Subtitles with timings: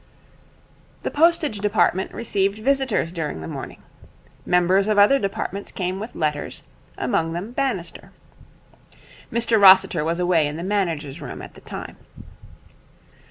[1.03, 3.83] The postage department received visitors during the morning.
[4.47, 6.63] Members of other departments came with letters,
[6.97, 8.09] among them Bannister.
[9.31, 11.97] Mr Rossiter was away in the manager's room at the time.